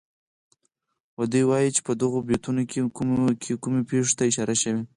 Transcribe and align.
ودې 1.19 1.41
وايي 1.49 1.69
چه 1.75 1.81
په 1.87 1.93
دغو 2.01 2.19
بیتونو 2.29 2.61
کې 3.41 3.51
کومو 3.63 3.87
پېښو 3.89 4.11
ته 4.17 4.23
اشاره 4.29 4.55
شوې. 4.61 4.81